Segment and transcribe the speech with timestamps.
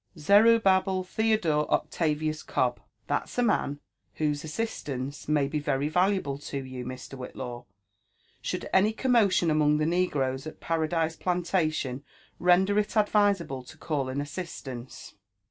[0.17, 3.79] "Zerubbabel Theodore Octavius Cobb— that's a man
[4.15, 7.13] whose assis tance may be very valuable to you, Mr.
[7.15, 7.65] Whitlaw,
[8.41, 12.03] should any com motion among the negroes at Paradise Plantation
[12.39, 15.13] render it advisable to call in tssislance.